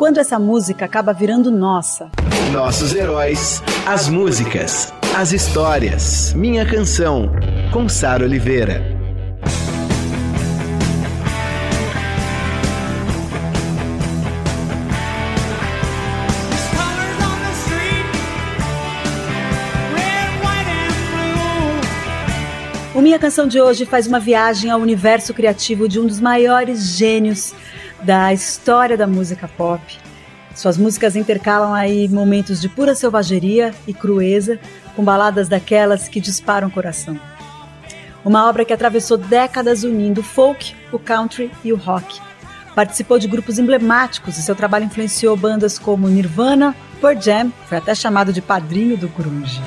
[0.00, 2.10] Quando essa música acaba virando nossa.
[2.50, 6.32] Nossos heróis, as músicas, as histórias.
[6.32, 7.30] Minha canção,
[7.70, 8.80] com Sara Oliveira.
[22.94, 26.96] O Minha Canção de hoje faz uma viagem ao universo criativo de um dos maiores
[26.96, 27.54] gênios
[28.02, 29.98] da história da música pop.
[30.54, 34.58] Suas músicas intercalam aí momentos de pura selvageria e crueza,
[34.96, 37.18] com baladas daquelas que disparam o coração.
[38.24, 42.20] Uma obra que atravessou décadas unindo o folk, o country e o rock.
[42.74, 47.94] Participou de grupos emblemáticos e seu trabalho influenciou bandas como Nirvana, Pearl Jam, foi até
[47.94, 49.60] chamado de padrinho do grunge.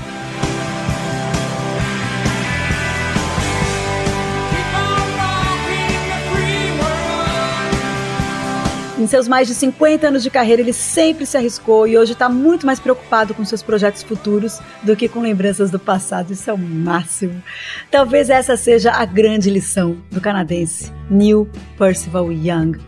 [9.03, 12.29] Em seus mais de 50 anos de carreira, ele sempre se arriscou e hoje está
[12.29, 16.31] muito mais preocupado com seus projetos futuros do que com lembranças do passado.
[16.31, 17.43] Isso é o máximo.
[17.91, 22.79] Talvez essa seja a grande lição do canadense Neil Percival Young: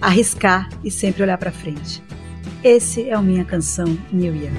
[0.00, 2.00] arriscar e sempre olhar para frente.
[2.62, 4.54] Esse é o minha canção New Young.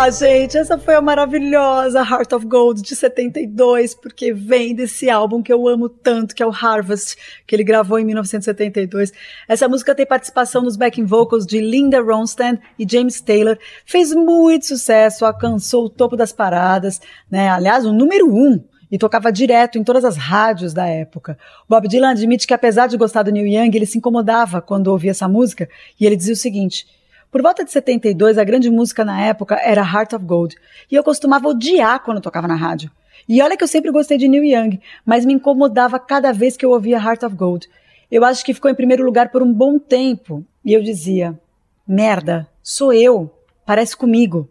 [0.00, 5.42] Ah, gente, essa foi a maravilhosa Heart of Gold de 72, porque vem desse álbum
[5.42, 9.12] que eu amo tanto, que é o Harvest, que ele gravou em 1972.
[9.48, 13.58] Essa música tem participação nos backing vocals de Linda Ronstadt e James Taylor.
[13.84, 17.48] Fez muito sucesso, alcançou o topo das paradas, né?
[17.48, 21.36] Aliás, o número um e tocava direto em todas as rádios da época.
[21.68, 25.10] Bob Dylan admite que apesar de gostar do Neil Young, ele se incomodava quando ouvia
[25.10, 26.86] essa música e ele dizia o seguinte:
[27.30, 30.56] por volta de 72, a grande música na época era Heart of Gold,
[30.90, 32.90] e eu costumava odiar quando tocava na rádio.
[33.28, 36.64] E olha que eu sempre gostei de Neil Young, mas me incomodava cada vez que
[36.64, 37.68] eu ouvia Heart of Gold.
[38.10, 41.38] Eu acho que ficou em primeiro lugar por um bom tempo, e eu dizia:
[41.86, 43.30] merda, sou eu,
[43.66, 44.48] parece comigo.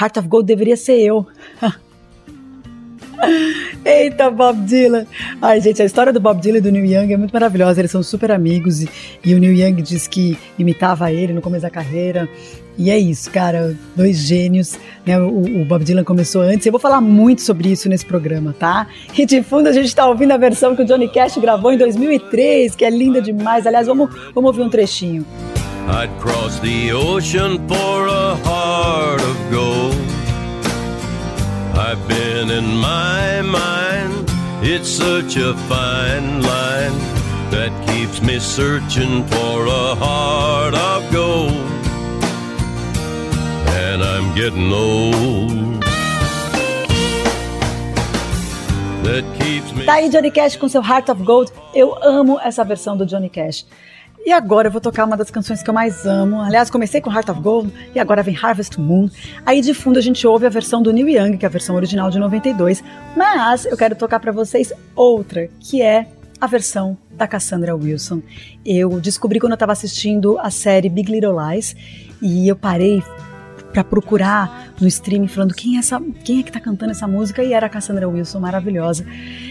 [0.00, 1.26] Heart of Gold deveria ser eu.
[3.84, 5.06] Eita, Bob Dylan!
[5.40, 7.80] Ai, gente, a história do Bob Dylan e do Neil Young é muito maravilhosa.
[7.80, 8.88] Eles são super amigos e,
[9.24, 12.28] e o Neil Young diz que imitava ele no começo da carreira.
[12.76, 14.76] E é isso, cara, dois gênios,
[15.06, 15.18] né?
[15.20, 16.66] O, o, Bob Dylan começou antes.
[16.66, 18.88] Eu vou falar muito sobre isso nesse programa, tá?
[19.16, 21.78] E de fundo a gente está ouvindo a versão que o Johnny Cash gravou em
[21.78, 23.66] 2003, que é linda demais.
[23.66, 25.24] Aliás, vamos, vamos ouvir um trechinho.
[25.86, 30.23] I'd cross the ocean for a heart of gold.
[31.94, 34.28] I've been in my mind.
[34.64, 36.98] It's such a fine line
[37.54, 41.52] that keeps me searching for a heart of gold.
[43.84, 45.84] And I'm getting old.
[49.04, 51.52] That keeps Tá aí Johnny Cash com seu Heart of Gold.
[51.72, 53.64] Eu amo essa versão do Johnny Cash.
[54.26, 56.40] E agora eu vou tocar uma das canções que eu mais amo.
[56.40, 59.10] Aliás, comecei com Heart of Gold e agora vem Harvest Moon.
[59.44, 61.76] Aí de fundo a gente ouve a versão do Neil Young, que é a versão
[61.76, 62.82] original de 92.
[63.14, 66.06] Mas eu quero tocar para vocês outra, que é
[66.40, 68.22] a versão da Cassandra Wilson.
[68.64, 71.76] Eu descobri quando eu estava assistindo a série Big Little Lies
[72.22, 73.02] e eu parei
[73.74, 77.42] para procurar no streaming falando quem é essa, quem é que tá cantando essa música
[77.42, 79.04] e era a Cassandra Wilson, maravilhosa.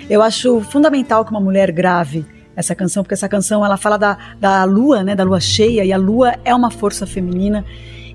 [0.09, 4.17] Eu acho fundamental que uma mulher grave essa canção, porque essa canção ela fala da,
[4.39, 7.65] da lua, né, da lua cheia, e a lua é uma força feminina,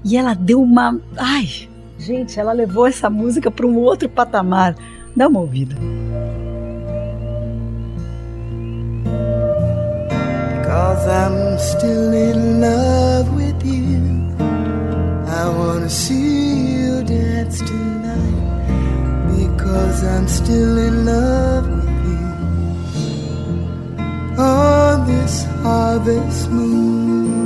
[0.05, 0.99] e ela deu uma.
[1.17, 1.69] Ai,
[1.99, 4.75] gente, ela levou essa música para um outro patamar.
[5.17, 5.75] Dá uma ouvida.
[10.61, 13.99] Because I'm still in love with you.
[15.27, 18.29] I wanna see you dance tonight.
[19.29, 21.88] Because I'm still in love
[24.39, 27.38] on this harvest moon.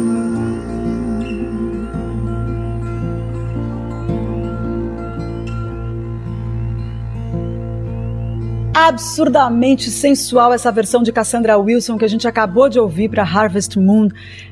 [8.75, 13.79] Absurdamente sensual essa versão de Cassandra Wilson que a gente acabou de ouvir para Harvest
[13.79, 14.09] Moon,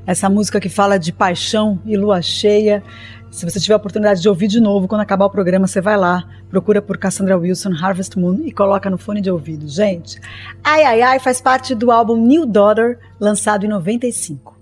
[0.07, 2.83] essa música que fala de paixão e lua cheia.
[3.31, 5.97] Se você tiver a oportunidade de ouvir de novo, quando acabar o programa, você vai
[5.97, 9.67] lá, procura por Cassandra Wilson, Harvest Moon e coloca no fone de ouvido.
[9.69, 10.21] Gente,
[10.63, 14.60] Ai Ai Ai faz parte do álbum New Daughter, lançado em 95.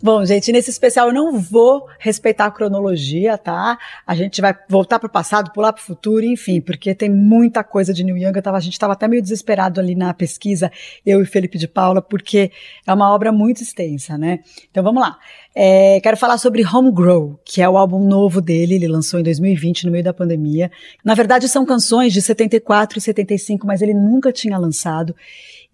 [0.00, 3.76] Bom, gente, nesse especial eu não vou respeitar a cronologia, tá?
[4.06, 7.64] A gente vai voltar para o passado, pular para o futuro, enfim, porque tem muita
[7.64, 8.40] coisa de New Young.
[8.40, 10.70] Tava, a gente estava até meio desesperado ali na pesquisa,
[11.04, 12.52] eu e Felipe de Paula, porque
[12.86, 14.38] é uma obra muito extensa, né?
[14.70, 15.18] Então vamos lá.
[15.52, 19.24] É, quero falar sobre Home Grow, que é o álbum novo dele, ele lançou em
[19.24, 20.70] 2020, no meio da pandemia.
[21.04, 25.16] Na verdade, são canções de 74 e 75, mas ele nunca tinha lançado.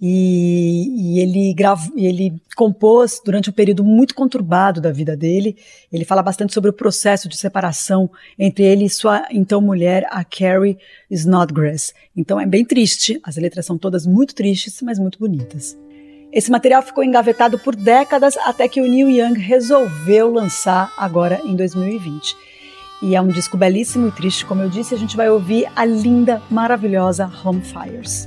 [0.01, 5.57] E, e ele, gravo, ele compôs durante um período muito conturbado da vida dele.
[5.93, 10.25] Ele fala bastante sobre o processo de separação entre ele e sua então mulher, a
[10.25, 10.79] Carrie
[11.11, 11.95] Snodgrass.
[12.17, 15.77] Então é bem triste, as letras são todas muito tristes, mas muito bonitas.
[16.33, 21.55] Esse material ficou engavetado por décadas até que o Neil Young resolveu lançar agora em
[21.55, 22.37] 2020.
[23.03, 25.85] E é um disco belíssimo e triste, como eu disse, a gente vai ouvir a
[25.85, 28.27] linda, maravilhosa Home Fires.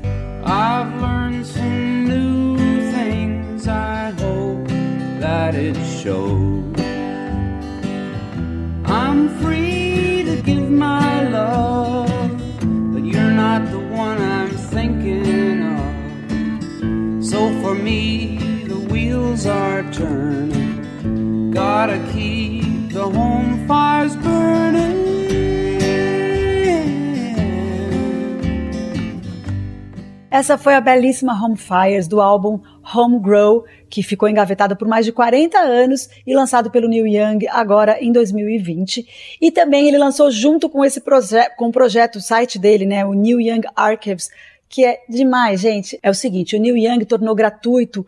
[3.68, 4.68] I hope
[5.20, 6.64] that it shows.
[8.86, 12.10] I'm free to give my love,
[12.94, 17.26] but you're not the one I'm thinking of.
[17.26, 21.52] So for me, the wheels are turning.
[21.52, 24.67] Gotta keep the home fires burning.
[30.30, 32.60] Essa foi a belíssima Home Fires do álbum
[32.94, 37.48] Home Grow, que ficou engavetado por mais de 40 anos e lançado pelo Neil Young
[37.50, 39.38] agora em 2020.
[39.42, 43.06] E também ele lançou junto com esse projeto, com o projeto, o site dele, né,
[43.06, 44.30] o Neil Young Archives,
[44.68, 45.98] que é demais, gente.
[46.04, 48.06] É o seguinte, o Neil Young tornou gratuito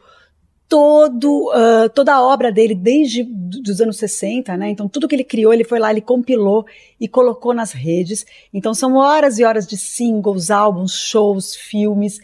[0.69, 3.27] todo, uh, toda a obra dele desde
[3.67, 4.69] os anos 60, né?
[4.69, 6.65] Então tudo que ele criou, ele foi lá, ele compilou
[6.99, 8.25] e colocou nas redes.
[8.53, 12.19] Então são horas e horas de singles, álbuns, shows, filmes.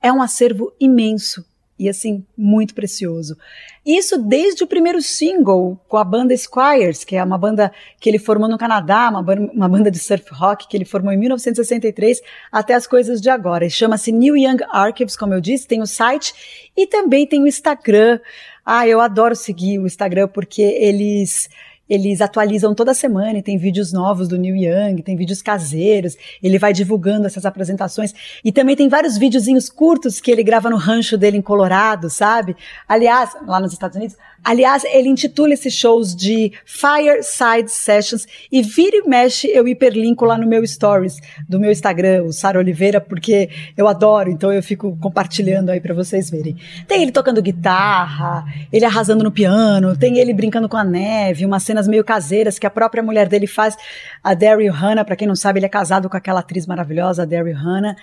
[0.00, 1.42] É um acervo imenso
[1.78, 3.36] e assim, muito precioso.
[3.84, 7.70] Isso desde o primeiro single com a banda Squires, que é uma banda
[8.00, 9.20] que ele formou no Canadá, uma,
[9.52, 12.20] uma banda de surf rock que ele formou em 1963,
[12.50, 13.68] até as coisas de agora.
[13.68, 18.18] Chama-se New Young Archives, como eu disse, tem o site e também tem o Instagram.
[18.64, 21.48] Ah, eu adoro seguir o Instagram porque eles
[21.88, 26.58] eles atualizam toda semana e tem vídeos novos do Neil Young, tem vídeos caseiros, ele
[26.58, 28.14] vai divulgando essas apresentações.
[28.44, 32.56] E também tem vários videozinhos curtos que ele grava no rancho dele em Colorado, sabe?
[32.88, 34.16] Aliás, lá nos Estados Unidos,
[34.46, 40.38] Aliás, ele intitula esses shows de Fireside Sessions e vira e mexe eu hiperlinko lá
[40.38, 41.16] no meu stories
[41.48, 45.92] do meu Instagram, o Sara Oliveira, porque eu adoro, então eu fico compartilhando aí para
[45.92, 46.56] vocês verem.
[46.86, 51.64] Tem ele tocando guitarra, ele arrasando no piano, tem ele brincando com a neve, umas
[51.76, 53.76] cenas meio caseiras que a própria mulher dele faz,
[54.24, 57.26] a Daryl Hannah, para quem não sabe, ele é casado com aquela atriz maravilhosa, a
[57.26, 57.94] Daryl Hannah.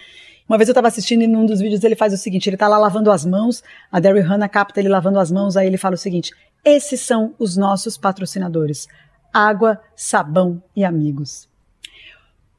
[0.47, 2.67] Uma vez eu estava assistindo e num dos vídeos ele faz o seguinte: ele está
[2.67, 5.95] lá lavando as mãos, a Daryl Hannah capta ele lavando as mãos, aí ele fala
[5.95, 6.31] o seguinte:
[6.63, 8.87] esses são os nossos patrocinadores:
[9.33, 11.52] água, sabão e amigos.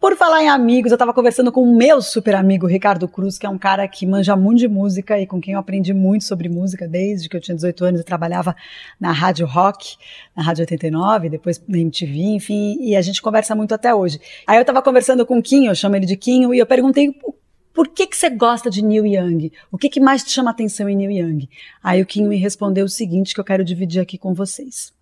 [0.04, 3.46] Por falar em amigos, eu estava conversando com o meu super amigo Ricardo Cruz, que
[3.46, 6.46] é um cara que manja muito de música e com quem eu aprendi muito sobre
[6.46, 8.00] música desde que eu tinha 18 anos.
[8.00, 8.54] Eu trabalhava
[9.00, 9.96] na Rádio Rock,
[10.36, 14.20] na Rádio 89, depois na MTV, enfim, e a gente conversa muito até hoje.
[14.46, 17.10] Aí eu estava conversando com o Quinho, eu chamo ele de Quinho, e eu perguntei
[17.72, 19.52] por que, que você gosta de Neil Young?
[19.72, 21.48] O que, que mais te chama atenção em Neil Young?
[21.82, 24.92] Aí o Kim me respondeu o seguinte que eu quero dividir aqui com vocês.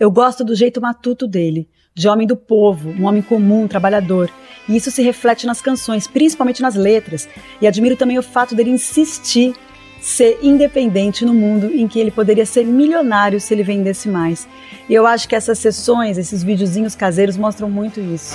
[0.00, 4.30] Eu gosto do jeito matuto dele, de homem do povo, um homem comum, trabalhador.
[4.68, 7.28] E isso se reflete nas canções, principalmente nas letras.
[7.60, 9.54] E admiro também o fato dele insistir
[10.00, 14.48] ser independente no mundo em que ele poderia ser milionário se ele vendesse mais.
[14.88, 18.34] E eu acho que essas sessões, esses videozinhos caseiros mostram muito isso.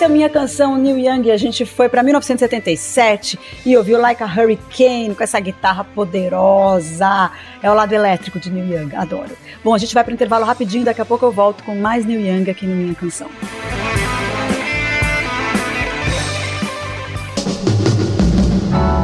[0.00, 1.30] Essa é a minha canção Neil Young.
[1.30, 7.30] A gente foi para 1977 e ouviu Like a Hurricane com essa guitarra poderosa.
[7.62, 8.96] É o lado elétrico de Neil Young.
[8.96, 9.36] Adoro.
[9.62, 10.86] Bom, a gente vai para o intervalo rapidinho.
[10.86, 13.28] Daqui a pouco eu volto com mais Neil Young aqui no Minha Canção.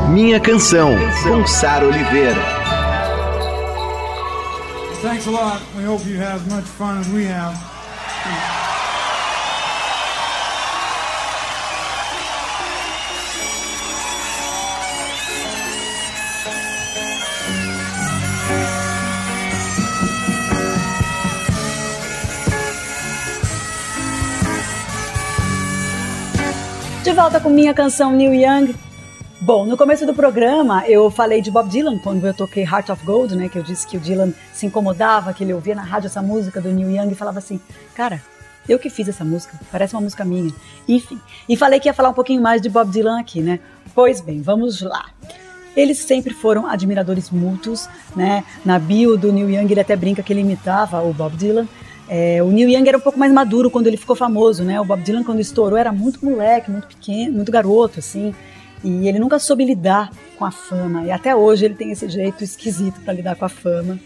[0.09, 2.41] Minha Canção, com Sara Oliveira.
[5.03, 5.61] Thanks a lot.
[5.77, 8.66] We hope you have as much fun as we have.
[27.07, 28.75] De volta com minha canção New Young.
[29.41, 33.07] Bom, no começo do programa eu falei de Bob Dylan quando eu toquei Heart of
[33.07, 33.49] Gold, né?
[33.49, 36.61] Que eu disse que o Dylan se incomodava, que ele ouvia na rádio essa música
[36.61, 37.61] do Neil Young e falava assim,
[37.95, 38.21] cara,
[38.69, 40.53] eu que fiz essa música, parece uma música minha.
[40.89, 43.61] Enfim, e falei que ia falar um pouquinho mais de Bob Dylan aqui, né?
[43.95, 45.05] Pois bem, vamos lá.
[45.77, 48.43] Eles sempre foram admiradores mútuos, né?
[48.65, 51.69] Na bio do Neil Young ele até brinca que ele imitava o Bob Dylan.
[52.09, 54.81] É, o Neil Young era um pouco mais maduro quando ele ficou famoso, né?
[54.81, 58.35] O Bob Dylan, quando estourou, era muito moleque, muito pequeno, muito garoto, assim.
[58.85, 61.05] E ele nunca soube lidar com a fama.
[61.05, 63.99] E até hoje ele tem esse jeito esquisito para lidar com a fama.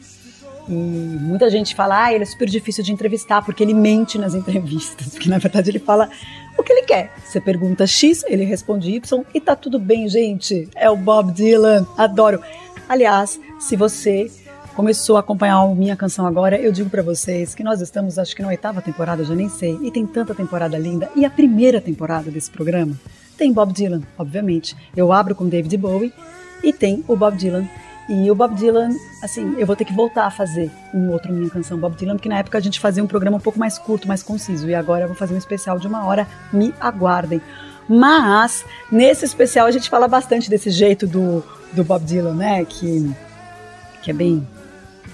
[0.69, 4.35] E muita gente fala, ah, ele é super difícil de entrevistar, porque ele mente nas
[4.35, 5.09] entrevistas.
[5.13, 6.09] Porque na verdade ele fala
[6.57, 7.13] o que ele quer.
[7.25, 10.69] Você pergunta X, ele responde Y, e tá tudo bem, gente.
[10.77, 12.41] É o Bob Dylan, adoro.
[12.89, 14.31] Aliás, se você
[14.81, 18.41] começou a acompanhar minha canção agora, eu digo para vocês que nós estamos, acho que
[18.41, 21.11] na oitava temporada, já nem sei, e tem tanta temporada linda.
[21.15, 22.99] E a primeira temporada desse programa
[23.37, 24.75] tem Bob Dylan, obviamente.
[24.97, 26.15] Eu abro com David Bowie
[26.65, 27.69] e tem o Bob Dylan.
[28.09, 28.89] E o Bob Dylan,
[29.23, 32.31] assim, eu vou ter que voltar a fazer um outro minha canção Bob Dylan, porque
[32.31, 35.05] na época a gente fazia um programa um pouco mais curto, mais conciso, e agora
[35.05, 36.27] eu vou fazer um especial de uma hora.
[36.51, 37.43] Me aguardem.
[37.87, 42.65] Mas nesse especial a gente fala bastante desse jeito do, do Bob Dylan, né?
[42.65, 43.15] Que,
[44.03, 44.49] que é bem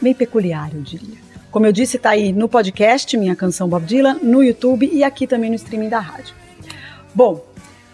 [0.00, 1.16] bem peculiar, eu diria.
[1.50, 5.26] Como eu disse, está aí no podcast, minha canção Bob Dylan, no YouTube e aqui
[5.26, 6.34] também no streaming da rádio.
[7.14, 7.42] Bom,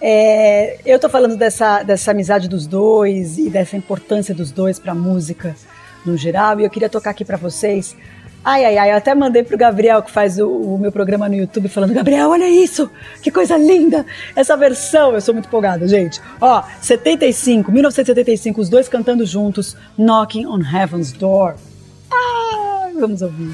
[0.01, 4.91] é, eu estou falando dessa, dessa amizade dos dois e dessa importância dos dois para
[4.91, 5.55] a música
[6.05, 7.97] no geral, e eu queria tocar aqui para vocês.
[8.45, 11.37] Ai, ai, ai, eu até mandei pro Gabriel, que faz o, o, meu programa no
[11.37, 12.91] YouTube, falando: Gabriel, olha isso,
[13.23, 14.05] que coisa linda,
[14.35, 15.15] essa versão.
[15.15, 16.21] Eu sou muito empolgada, gente.
[16.41, 21.55] Ó, 75, 1975, os dois cantando juntos, Knocking on Heaven's Door.
[22.95, 23.53] Vamos ouvir.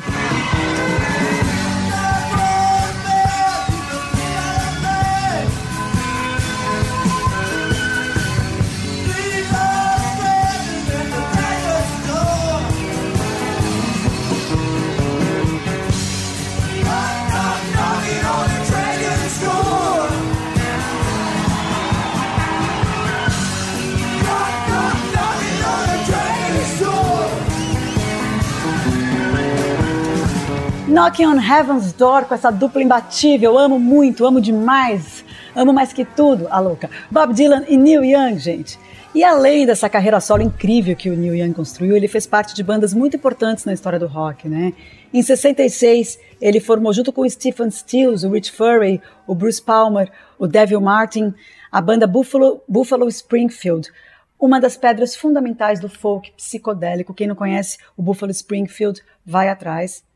[30.98, 33.56] Knocking on Heaven's Door com essa dupla imbatível.
[33.56, 35.24] Amo muito, amo demais.
[35.54, 36.90] Amo mais que tudo, a louca.
[37.08, 38.76] Bob Dylan e Neil Young, gente.
[39.14, 42.64] E além dessa carreira solo incrível que o Neil Young construiu, ele fez parte de
[42.64, 44.72] bandas muito importantes na história do rock, né?
[45.14, 50.10] Em 66, ele formou junto com o Stephen Stills, o Rich Furry, o Bruce Palmer,
[50.36, 51.32] o Devil Martin,
[51.70, 53.88] a banda Buffalo, Buffalo Springfield,
[54.36, 57.14] uma das pedras fundamentais do folk psicodélico.
[57.14, 60.07] Quem não conhece o Buffalo Springfield, vai atrás.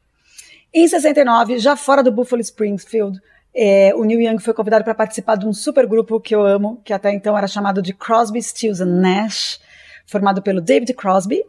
[0.74, 3.20] Em 69, já fora do Buffalo Springfield,
[3.54, 6.94] é, o Neil Young foi convidado para participar de um supergrupo que eu amo, que
[6.94, 9.60] até então era chamado de Crosby, Stills and Nash,
[10.06, 11.44] formado pelo David Crosby,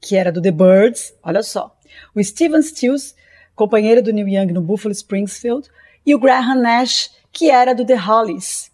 [0.00, 1.76] que era do The Birds, olha só,
[2.14, 3.16] o Steven Stills,
[3.56, 5.68] companheiro do Neil Young no Buffalo Springfield,
[6.06, 8.70] e o Graham Nash, que era do The Hollies.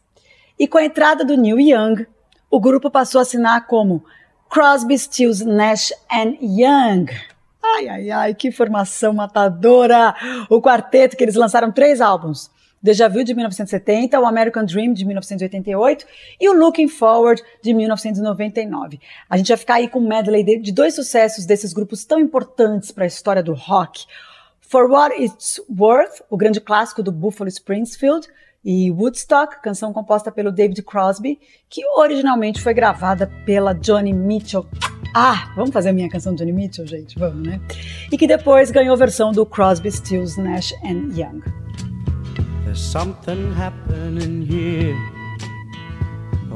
[0.59, 2.07] E com a entrada do Neil Young,
[2.51, 4.05] o grupo passou a assinar como
[4.51, 7.07] Crosby, Stills, Nash and Young.
[7.65, 10.15] Ai, ai, ai, que formação matadora!
[10.51, 12.51] O quarteto, que eles lançaram três álbuns.
[12.83, 16.05] Deja Vu de 1970, o American Dream de 1988
[16.39, 19.01] e o Looking Forward de 1999.
[19.31, 22.91] A gente vai ficar aí com um medley de dois sucessos desses grupos tão importantes
[22.91, 24.05] para a história do rock.
[24.61, 28.29] For What It's Worth, o grande clássico do Buffalo Springfield,
[28.63, 34.67] e Woodstock, canção composta pelo David Crosby, que originalmente foi gravada pela Johnny Mitchell.
[35.17, 37.17] Ah, vamos fazer a minha canção Johnny Mitchell, gente?
[37.17, 37.61] Vamos, né?
[38.11, 41.41] E que depois ganhou versão do Crosby, Stills, Nash and Young.
[42.65, 44.97] There's something happening here.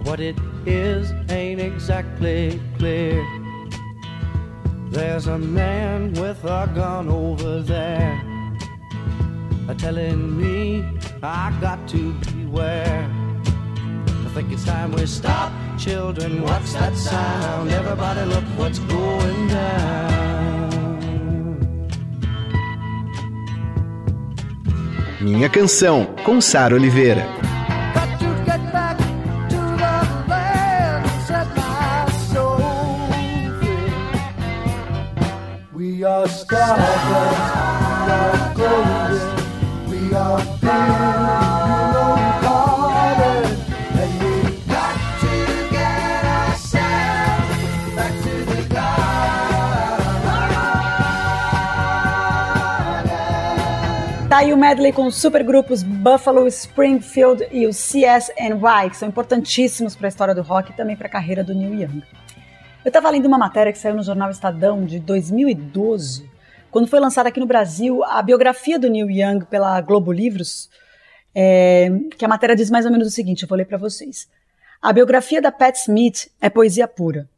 [0.04, 0.36] What it
[0.66, 3.22] is ain't exactly clear.
[4.90, 8.20] There's a man with a gun over there.
[9.76, 10.82] telling me
[11.22, 13.27] I got to beware.
[14.28, 16.42] I think it's time we stop, children.
[16.42, 17.70] What's that sound?
[17.70, 20.18] Everybody, look what's going down.
[25.18, 27.47] Minha canção com Sara Oliveira.
[54.38, 59.96] Tá aí o medley com os supergrupos Buffalo, Springfield e o CSNY, que são importantíssimos
[59.96, 62.02] para a história do rock e também para a carreira do Neil Young.
[62.84, 66.30] Eu estava lendo uma matéria que saiu no jornal Estadão de 2012,
[66.70, 70.70] quando foi lançada aqui no Brasil a biografia do Neil Young pela Globo Livros,
[71.34, 74.28] é, que a matéria diz mais ou menos o seguinte, eu vou ler para vocês.
[74.80, 77.28] A biografia da Pat Smith é poesia pura.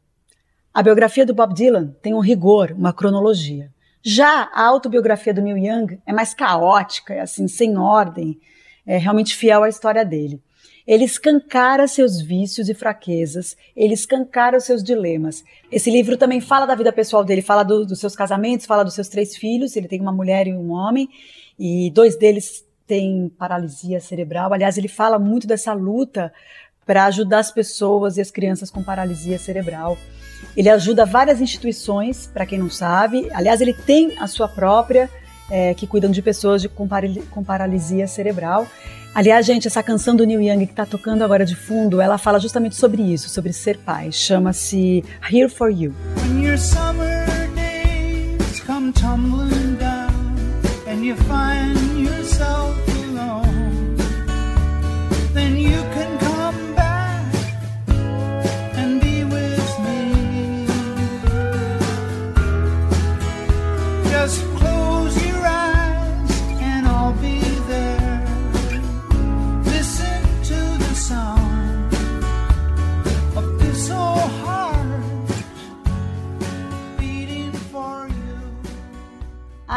[0.71, 3.71] A biografia do Bob Dylan tem um rigor, uma cronologia.
[4.03, 8.39] Já a autobiografia do Neil Young é mais caótica, é assim, sem ordem,
[8.85, 10.41] é realmente fiel à história dele.
[10.87, 15.43] Ele escancara seus vícios e fraquezas, ele escancara os seus dilemas.
[15.71, 18.95] Esse livro também fala da vida pessoal dele, fala do, dos seus casamentos, fala dos
[18.95, 21.07] seus três filhos, ele tem uma mulher e um homem,
[21.59, 24.51] e dois deles têm paralisia cerebral.
[24.51, 26.33] Aliás, ele fala muito dessa luta
[26.85, 29.97] para ajudar as pessoas e as crianças com paralisia cerebral.
[30.55, 33.29] Ele ajuda várias instituições, para quem não sabe.
[33.33, 35.09] Aliás, ele tem a sua própria,
[35.49, 36.87] é, que cuidam de pessoas de, com,
[37.29, 38.67] com paralisia cerebral.
[39.13, 42.39] Aliás, gente, essa canção do Neil Young que está tocando agora de fundo, ela fala
[42.39, 44.09] justamente sobre isso, sobre ser pai.
[44.11, 45.93] Chama-se Here for You.
[46.21, 50.37] When your summer days come tumbling down
[50.87, 52.90] and you find yourself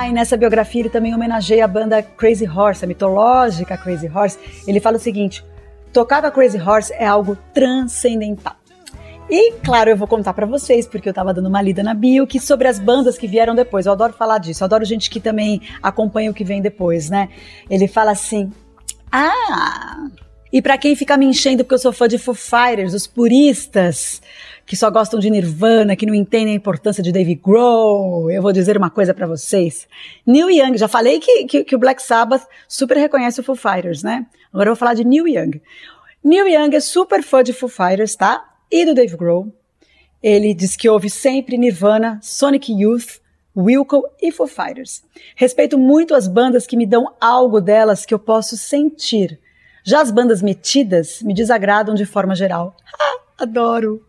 [0.04, 4.38] Ah, e nessa biografia ele também homenageia a banda Crazy Horse, a mitológica Crazy Horse.
[4.68, 5.42] Ele fala o seguinte:
[5.94, 8.54] tocar com a Crazy Horse é algo transcendental.
[9.30, 12.26] E, claro, eu vou contar para vocês, porque eu estava dando uma lida na bio,
[12.26, 13.86] que sobre as bandas que vieram depois.
[13.86, 17.30] Eu adoro falar disso, eu adoro gente que também acompanha o que vem depois, né?
[17.70, 18.52] Ele fala assim:
[19.10, 20.06] Ah!
[20.54, 24.22] E para quem fica me enchendo porque eu sou fã de Foo Fighters, os puristas,
[24.64, 28.52] que só gostam de Nirvana, que não entendem a importância de Dave Grohl, eu vou
[28.52, 29.88] dizer uma coisa para vocês.
[30.24, 34.04] Neil Young, já falei que, que, que, o Black Sabbath super reconhece o Foo Fighters,
[34.04, 34.26] né?
[34.52, 35.60] Agora eu vou falar de Neil Young.
[36.22, 38.48] Neil Young é super fã de Foo Fighters, tá?
[38.70, 39.52] E do Dave Grohl.
[40.22, 43.20] Ele diz que ouve sempre Nirvana, Sonic Youth,
[43.56, 45.02] Wilco e Foo Fighters.
[45.34, 49.40] Respeito muito as bandas que me dão algo delas que eu posso sentir.
[49.86, 52.74] Já as bandas metidas me desagradam de forma geral.
[52.98, 54.02] Ah, adoro!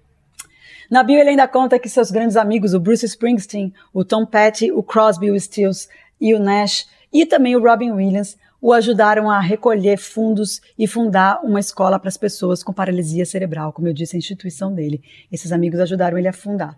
[0.90, 4.72] Na bio ele ainda conta que seus grandes amigos, o Bruce Springsteen, o Tom Petty,
[4.72, 5.90] o Crosby, o Stills
[6.22, 11.42] e o Nash, e também o Robin Williams, o ajudaram a recolher fundos e fundar
[11.44, 15.04] uma escola para as pessoas com paralisia cerebral, como eu disse, a instituição dele.
[15.30, 16.78] Esses amigos ajudaram ele a fundar.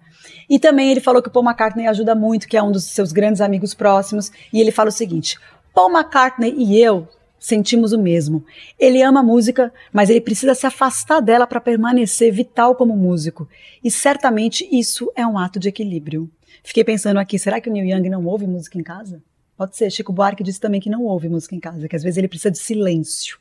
[0.50, 3.12] E também ele falou que o Paul McCartney ajuda muito, que é um dos seus
[3.12, 5.38] grandes amigos próximos, e ele fala o seguinte:
[5.72, 7.08] Paul McCartney e eu
[7.40, 8.44] sentimos o mesmo.
[8.80, 13.48] Ele ama música, mas ele precisa se afastar dela para permanecer vital como músico.
[13.84, 16.30] E certamente isso é um ato de equilíbrio.
[16.64, 19.22] Fiquei pensando aqui, será que o Neil Young não ouve música em casa?
[19.56, 19.92] Pode ser.
[19.92, 22.52] Chico Buarque disse também que não ouve música em casa, que às vezes ele precisa
[22.52, 23.40] de silêncio.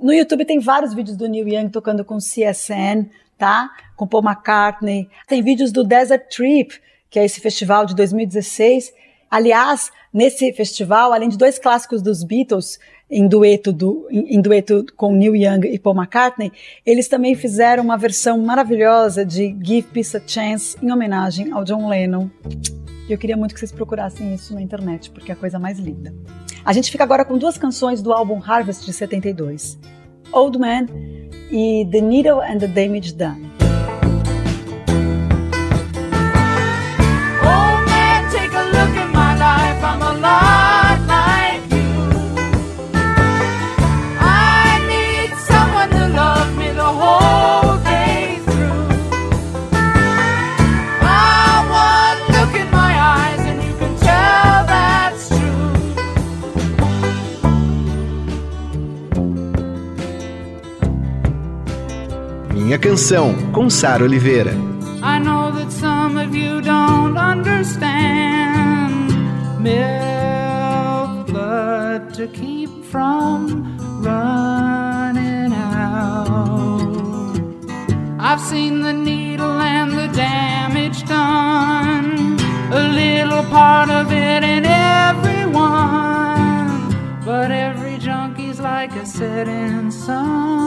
[0.00, 3.70] No YouTube tem vários vídeos do Neil Young tocando com CSN, tá?
[3.96, 5.08] Com Paul McCartney.
[5.26, 8.92] Tem vídeos do Desert Trip, que é esse festival de 2016.
[9.30, 12.78] Aliás, nesse festival, além de dois clássicos dos Beatles,
[13.10, 16.52] em dueto, do, em, em, dueto com Neil Young e Paul McCartney,
[16.84, 21.88] eles também fizeram uma versão maravilhosa de Give Peace a Chance em homenagem ao John
[21.88, 22.28] Lennon.
[23.08, 25.78] E eu queria muito que vocês procurassem isso na internet, porque é a coisa mais
[25.78, 26.14] linda.
[26.64, 29.78] A gente fica agora com duas canções do álbum Harvest de 72.
[30.30, 30.86] Old Man
[31.50, 33.57] e The Needle and the Damage Done.
[62.78, 64.52] Canção, com Sara Oliveira.
[65.02, 69.12] I know that some of you don't understand
[69.60, 76.28] milk blood to keep from running out.
[78.18, 82.36] I've seen the needle and the damage done,
[82.72, 85.60] a little part of it in everyone,
[87.24, 90.57] but every junkie's like a setting sun.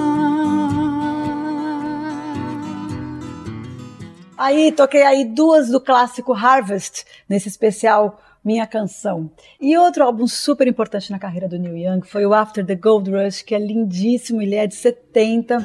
[4.42, 9.30] Aí toquei aí duas do clássico Harvest, nesse especial minha canção.
[9.60, 13.12] E outro álbum super importante na carreira do Neil Young foi o After the Gold
[13.12, 15.64] Rush, que é lindíssimo, ele é de 70,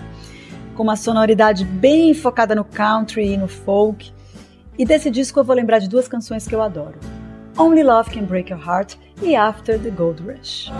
[0.76, 4.12] com uma sonoridade bem focada no country e no folk.
[4.78, 7.00] E desse disco eu vou lembrar de duas canções que eu adoro.
[7.56, 10.70] Only Love Can Break Your Heart e After the Gold Rush.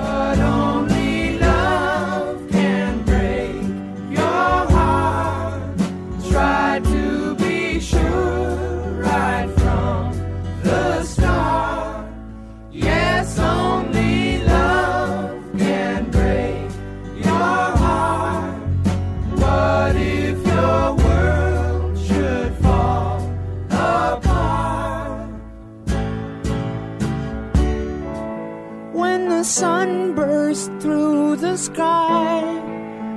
[31.57, 32.43] Sky,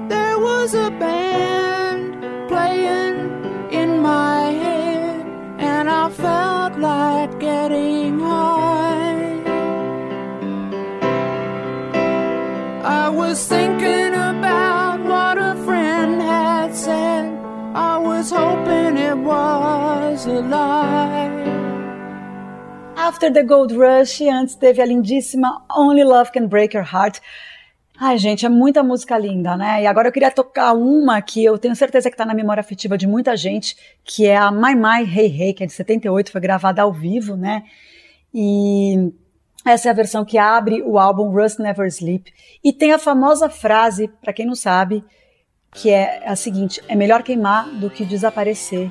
[0.07, 5.25] there was a band playing in my head,
[5.59, 9.43] and I felt like getting high.
[12.83, 17.25] I was thinking about what a friend had said,
[17.75, 21.49] I was hoping it was a lie.
[22.95, 27.19] After the Gold Rush, antes teve a lindíssima Only Love Can Break Your Heart.
[28.01, 29.83] Ai, gente, é muita música linda, né?
[29.83, 32.97] E agora eu queria tocar uma que eu tenho certeza que está na memória afetiva
[32.97, 36.39] de muita gente, que é a My My Hey Hey, que é de 78, foi
[36.39, 37.63] gravada ao vivo, né?
[38.33, 39.11] E
[39.65, 42.31] essa é a versão que abre o álbum Rust Never Sleep.
[42.63, 45.03] E tem a famosa frase, para quem não sabe,
[45.73, 48.89] que é a seguinte: é melhor queimar do que desaparecer,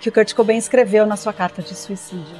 [0.00, 2.36] que o Kurt Cobain escreveu na sua carta de suicídio.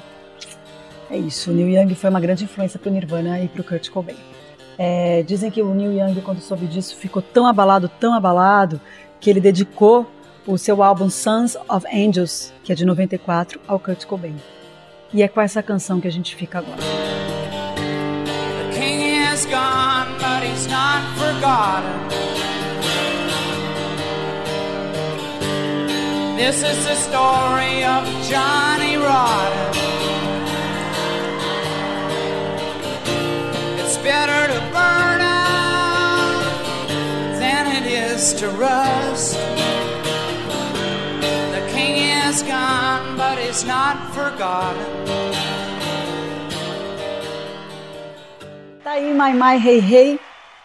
[1.08, 3.64] É isso, o Neil Young foi uma grande influência para o Nirvana e para o
[3.64, 4.37] Kurt Cobain.
[4.78, 8.80] É, dizem que o Neil Young, quando soube disso, ficou tão abalado, tão abalado,
[9.20, 10.06] que ele dedicou
[10.46, 14.36] o seu álbum Sons of Angels, que é de 94, ao Kurt Cobain.
[15.12, 16.78] E é com essa canção que a gente fica agora.
[16.78, 22.06] The king is gone, but he's not forgotten.
[26.36, 29.88] This is the story of Johnny Rotten.
[34.08, 34.57] better to
[38.18, 39.36] is to rust.
[41.54, 41.94] The king
[42.26, 44.86] is gone, but he's not forgotten.
[48.82, 50.20] Tá aí, My My Hey Hey.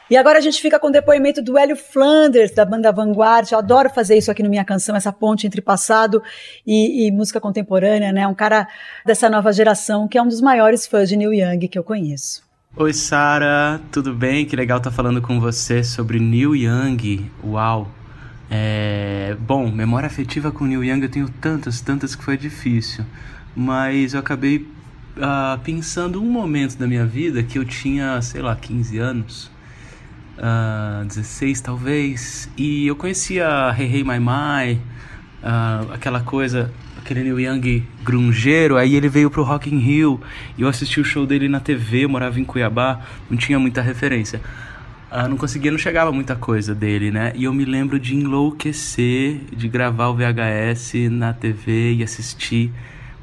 [0.10, 3.52] E agora a gente fica com o depoimento do Hélio Flanders, da banda Vanguard.
[3.52, 6.22] Eu adoro fazer isso aqui no Minha Canção, essa ponte entre passado
[6.66, 8.28] e, e, música contemporânea, né?
[8.28, 8.68] Um cara
[9.06, 12.53] dessa nova geração que é um dos maiores fãs de Neil Young que eu conheço.
[12.76, 14.48] Oi, Sara, tudo bem?
[14.48, 17.30] Que legal estar tá falando com você sobre Neil Young.
[17.44, 17.88] Uau!
[18.50, 19.38] É...
[19.42, 23.06] Bom, memória afetiva com Neil Young eu tenho tantas, tantas que foi difícil.
[23.56, 24.68] Mas eu acabei
[25.18, 29.46] uh, pensando um momento da minha vida que eu tinha, sei lá, 15 anos,
[30.40, 34.82] uh, ah, 16 talvez, e eu conhecia Hey Hey My My,
[35.44, 36.74] uh, aquela coisa
[37.04, 40.20] aquele Neil Young grungeiro, aí ele veio pro Rock in Rio,
[40.58, 44.42] e eu assisti o show dele na TV, morava em Cuiabá, não tinha muita referência.
[45.12, 47.34] Ah, não conseguia, não chegava muita coisa dele, né?
[47.36, 52.72] E eu me lembro de enlouquecer, de gravar o VHS na TV e assistir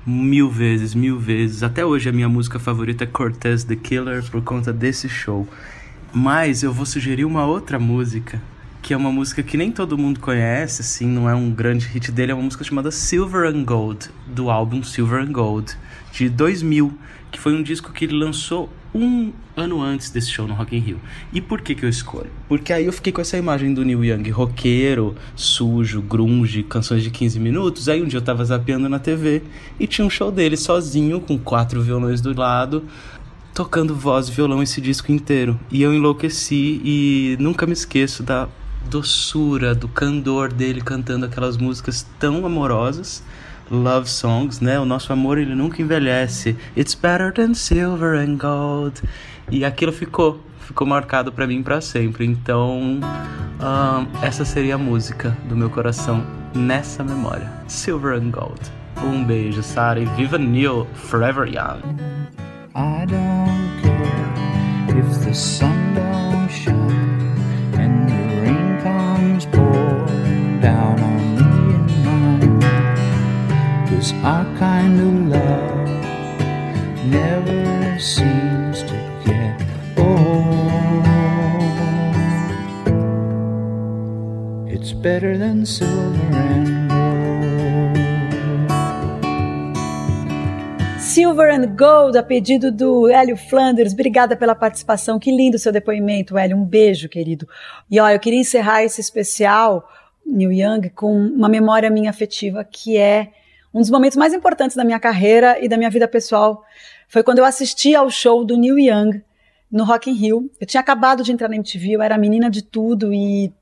[0.07, 1.65] mil vezes, mil vezes.
[1.65, 5.49] Até hoje a minha música favorita é Cortez the Killer por conta desse show.
[6.13, 8.41] Mas eu vou sugerir uma outra música
[8.83, 12.11] que é uma música que nem todo mundo conhece, assim, não é um grande hit
[12.11, 15.77] dele, é uma música chamada Silver and Gold, do álbum Silver and Gold,
[16.13, 16.93] de 2000,
[17.31, 20.81] que foi um disco que ele lançou um ano antes desse show no Rock in
[20.81, 21.01] Rio.
[21.33, 22.31] E por que que eu escolho?
[22.49, 27.11] Porque aí eu fiquei com essa imagem do Neil Young, roqueiro, sujo, grunge, canções de
[27.11, 29.43] 15 minutos, aí um dia eu tava zapeando na TV
[29.79, 32.85] e tinha um show dele sozinho, com quatro violões do lado,
[33.55, 35.59] tocando voz e violão esse disco inteiro.
[35.71, 38.49] E eu enlouqueci e nunca me esqueço da
[38.89, 43.23] doçura, do candor dele cantando aquelas músicas tão amorosas,
[43.71, 44.79] love songs, né?
[44.81, 46.57] O nosso amor ele nunca envelhece.
[46.77, 49.01] It's better than silver and gold.
[49.51, 52.25] E aquilo ficou, ficou marcado para mim para sempre.
[52.25, 53.01] Então,
[54.23, 57.51] essa seria a música do meu coração nessa memória.
[57.69, 58.61] Silver and Gold.
[59.05, 61.81] Um beijo, Sara, e viva Neil, forever young.
[62.75, 66.30] I don't care if the sun don't
[74.01, 75.89] Cause our kind of love
[77.05, 79.61] never seems to get
[79.99, 81.05] old.
[84.73, 86.70] It's better than silver and
[91.13, 93.93] Silver and Gold, a pedido do Hélio Flanders.
[93.93, 95.19] Obrigada pela participação.
[95.19, 96.57] Que lindo seu depoimento, Hélio.
[96.57, 97.49] Um beijo, querido.
[97.91, 99.91] E ó, eu queria encerrar esse especial,
[100.25, 103.33] Neil Young, com uma memória minha afetiva, que é
[103.75, 106.65] um dos momentos mais importantes da minha carreira e da minha vida pessoal.
[107.09, 109.21] Foi quando eu assisti ao show do Neil Young
[109.69, 110.49] no Rock in Rio.
[110.61, 113.53] Eu tinha acabado de entrar na MTV, eu era menina de tudo e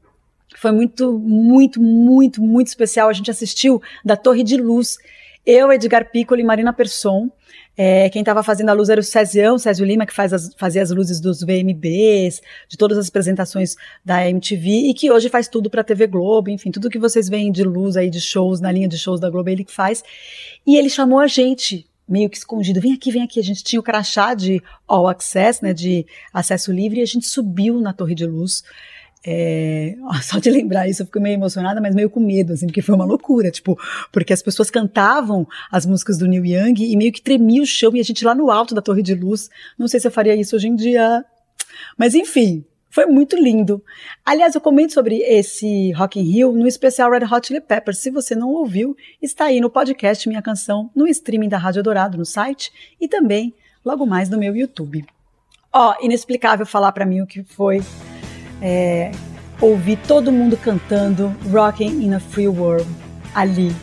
[0.54, 3.08] foi muito, muito, muito, muito especial.
[3.08, 4.98] A gente assistiu da Torre de Luz
[5.48, 7.30] eu, Edgar Piccolo e Marina Persson.
[7.74, 10.82] É, quem estava fazendo a luz era o Cezião, Césio Lima, que faz as, fazia
[10.82, 15.70] as luzes dos VMBs, de todas as apresentações da MTV, e que hoje faz tudo
[15.70, 18.70] para a TV Globo, enfim, tudo que vocês veem de luz aí, de shows, na
[18.70, 20.04] linha de shows da Globo, ele que faz.
[20.66, 23.40] E ele chamou a gente, meio que escondido, vem aqui, vem aqui.
[23.40, 27.26] A gente tinha o crachá de All Access, né, de acesso livre, e a gente
[27.26, 28.62] subiu na Torre de Luz.
[29.26, 32.82] É, só de lembrar isso eu fico meio emocionada, mas meio com medo, assim, porque
[32.82, 33.78] foi uma loucura, tipo,
[34.12, 37.94] porque as pessoas cantavam as músicas do Neil Young e meio que tremia o chão
[37.94, 39.50] e a gente lá no alto da Torre de Luz.
[39.78, 41.24] Não sei se eu faria isso hoje em dia,
[41.96, 43.82] mas enfim, foi muito lindo.
[44.24, 47.98] Aliás, eu comento sobre esse Rock in Rio no especial Red Hot Chili Peppers.
[47.98, 52.16] Se você não ouviu, está aí no podcast Minha Canção, no streaming da Rádio Dourado,
[52.16, 53.54] no site e também
[53.84, 55.04] logo mais no meu YouTube.
[55.72, 57.82] Ó, oh, inexplicável falar para mim o que foi
[58.60, 59.10] é,
[59.60, 62.88] ouvir todo mundo cantando Rocking in a Free World
[63.34, 63.74] ali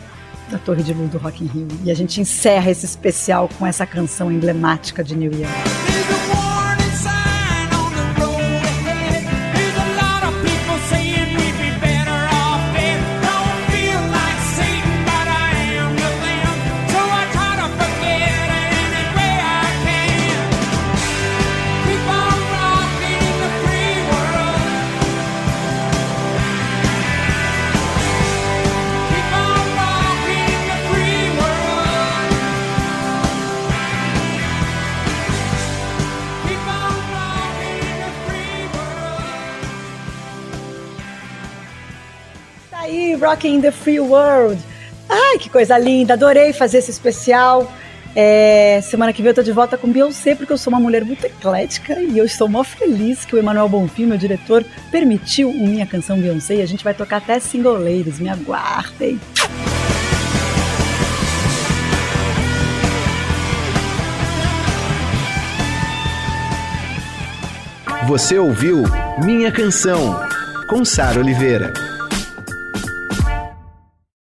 [0.50, 1.68] da Torre de Luz do Rock in Rio.
[1.84, 6.15] E a gente encerra esse especial com essa canção emblemática de New York.
[43.26, 44.62] Rocking the Free World.
[45.08, 47.72] Ai, que coisa linda, adorei fazer esse especial.
[48.14, 51.04] É, semana que vem eu tô de volta com Beyoncé, porque eu sou uma mulher
[51.04, 55.84] muito eclética e eu estou mó feliz que o Emanuel Bonfim, meu diretor, permitiu minha
[55.84, 58.20] canção Beyoncé e a gente vai tocar até singoleiros.
[58.20, 59.18] Me aguardem.
[68.06, 68.84] Você ouviu
[69.24, 70.16] Minha Canção,
[70.68, 71.95] com Sara Oliveira.